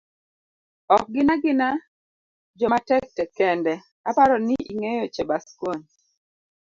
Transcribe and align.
ok 0.95 1.03
gina 1.13 1.33
gina 1.43 1.67
joma 2.59 2.79
tek 2.87 3.05
tek 3.17 3.29
kende, 3.37 3.73
aparo 4.09 4.35
ni 4.47 4.55
ingeyo 4.71 5.05
Chebaskwony. 5.13 5.83